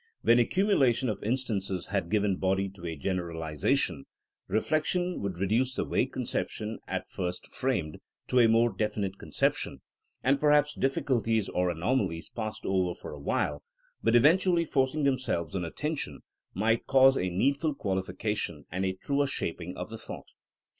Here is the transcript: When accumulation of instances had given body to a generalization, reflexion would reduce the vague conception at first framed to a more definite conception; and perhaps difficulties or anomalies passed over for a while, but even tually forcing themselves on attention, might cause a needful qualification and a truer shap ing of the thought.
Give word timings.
When 0.23 0.39
accumulation 0.39 1.09
of 1.09 1.21
instances 1.23 1.85
had 1.89 2.09
given 2.09 2.37
body 2.37 2.67
to 2.69 2.87
a 2.87 2.95
generalization, 2.95 4.05
reflexion 4.47 5.21
would 5.21 5.37
reduce 5.37 5.75
the 5.75 5.85
vague 5.85 6.11
conception 6.11 6.79
at 6.87 7.07
first 7.11 7.45
framed 7.53 7.99
to 8.29 8.39
a 8.39 8.47
more 8.47 8.71
definite 8.75 9.19
conception; 9.19 9.81
and 10.23 10.39
perhaps 10.39 10.73
difficulties 10.73 11.49
or 11.49 11.69
anomalies 11.69 12.31
passed 12.31 12.65
over 12.65 12.95
for 12.99 13.11
a 13.11 13.19
while, 13.19 13.61
but 14.01 14.15
even 14.15 14.37
tually 14.37 14.67
forcing 14.67 15.03
themselves 15.03 15.53
on 15.55 15.63
attention, 15.63 16.21
might 16.55 16.87
cause 16.87 17.15
a 17.15 17.29
needful 17.29 17.75
qualification 17.75 18.65
and 18.71 18.85
a 18.87 18.93
truer 19.03 19.27
shap 19.27 19.61
ing 19.61 19.77
of 19.77 19.91
the 19.91 19.99
thought. 19.99 20.29